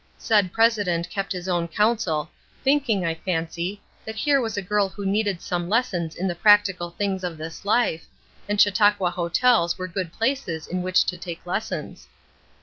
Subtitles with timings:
[0.17, 2.31] Said President kept his own counsel,
[2.63, 6.89] thinking, I fancy, that here was a girl who needed some lessons in the practical
[6.89, 8.07] things of this life,
[8.49, 12.07] and Chautauqua hotels were good places in which to take lessons.